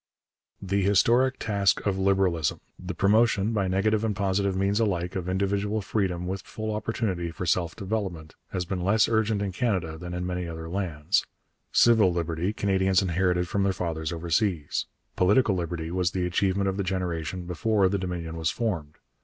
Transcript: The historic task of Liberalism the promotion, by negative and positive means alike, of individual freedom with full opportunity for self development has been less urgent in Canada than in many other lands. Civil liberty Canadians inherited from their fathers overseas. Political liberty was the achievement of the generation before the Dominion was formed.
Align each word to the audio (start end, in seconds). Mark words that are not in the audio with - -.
The 0.59 0.81
historic 0.81 1.37
task 1.37 1.85
of 1.85 1.95
Liberalism 1.99 2.59
the 2.79 2.95
promotion, 2.95 3.53
by 3.53 3.67
negative 3.67 4.03
and 4.03 4.15
positive 4.15 4.57
means 4.57 4.79
alike, 4.79 5.15
of 5.15 5.29
individual 5.29 5.79
freedom 5.79 6.25
with 6.25 6.41
full 6.41 6.73
opportunity 6.73 7.29
for 7.29 7.45
self 7.45 7.75
development 7.75 8.33
has 8.49 8.65
been 8.65 8.81
less 8.81 9.07
urgent 9.07 9.43
in 9.43 9.51
Canada 9.51 9.99
than 9.99 10.15
in 10.15 10.25
many 10.25 10.47
other 10.47 10.67
lands. 10.67 11.23
Civil 11.71 12.11
liberty 12.11 12.51
Canadians 12.51 13.03
inherited 13.03 13.47
from 13.47 13.61
their 13.61 13.73
fathers 13.73 14.11
overseas. 14.11 14.87
Political 15.17 15.53
liberty 15.53 15.91
was 15.91 16.09
the 16.09 16.25
achievement 16.25 16.67
of 16.67 16.77
the 16.77 16.83
generation 16.83 17.45
before 17.45 17.87
the 17.87 17.99
Dominion 17.99 18.37
was 18.37 18.49
formed. 18.49 18.95